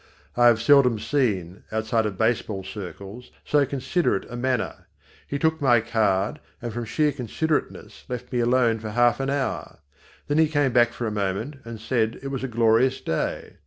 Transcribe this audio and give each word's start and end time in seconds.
I 0.35 0.47
have 0.47 0.59
seldom 0.59 0.97
seen, 0.97 1.61
outside 1.71 2.07
of 2.07 2.17
baseball 2.17 2.63
circles, 2.63 3.29
so 3.45 3.67
considerate 3.67 4.25
a 4.31 4.35
manner. 4.35 4.87
He 5.27 5.37
took 5.37 5.61
my 5.61 5.79
card, 5.79 6.39
and 6.59 6.73
from 6.73 6.85
sheer 6.85 7.11
considerateness 7.11 8.05
left 8.09 8.31
me 8.33 8.39
alone 8.39 8.79
for 8.79 8.89
half 8.89 9.19
an 9.19 9.29
hour. 9.29 9.77
Then 10.27 10.39
he 10.39 10.47
came 10.47 10.71
back 10.73 10.89
for 10.91 11.05
a 11.05 11.11
moment 11.11 11.57
and 11.65 11.79
said 11.79 12.17
it 12.23 12.29
was 12.29 12.43
a 12.43 12.47
glorious 12.47 12.99
day. 12.99 13.57